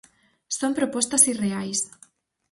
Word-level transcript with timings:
Son 0.57 0.71
propostas 0.79 1.23
irreais. 1.33 1.79